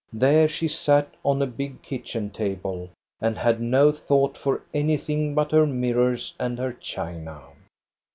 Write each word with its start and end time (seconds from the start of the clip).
There 0.11 0.49
she 0.49 0.67
sat 0.67 1.13
on 1.23 1.43
a 1.43 1.45
big 1.45 1.83
kitchen 1.83 2.31
table, 2.31 2.89
and 3.19 3.37
had 3.37 3.61
no 3.61 3.91
thought 3.91 4.35
for 4.35 4.63
anything 4.73 5.35
but 5.35 5.51
her 5.51 5.67
mirrors 5.67 6.33
and 6.39 6.57
her 6.57 6.73
china. 6.73 7.39